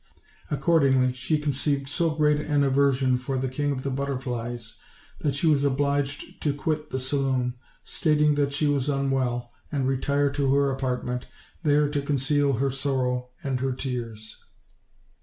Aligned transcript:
Ac 0.51 0.59
cordingly, 0.63 1.13
she 1.13 1.37
conceived 1.37 1.87
so 1.87 2.09
great 2.09 2.41
an 2.41 2.63
aversion 2.63 3.19
for 3.19 3.37
the 3.37 3.47
King 3.47 3.71
of 3.71 3.83
the 3.83 3.91
Butterflies 3.91 4.77
that 5.19 5.35
she 5.35 5.45
was 5.45 5.63
obliged 5.63 6.41
to 6.41 6.55
quit 6.55 6.89
the 6.89 6.97
saloon, 6.97 7.53
stating 7.83 8.33
that 8.33 8.51
she 8.51 8.65
was 8.65 8.89
unwell, 8.89 9.51
and 9.71 9.87
retire 9.87 10.31
to 10.31 10.55
her 10.55 10.71
apartment, 10.71 11.27
there 11.61 11.87
to 11.87 12.01
conceal 12.01 12.53
her 12.53 12.71
sorrow 12.71 13.29
and 13.43 13.59
her 13.59 13.73
tears. 13.73 14.43